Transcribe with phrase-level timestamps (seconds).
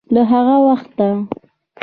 [0.13, 1.07] له هغه وخته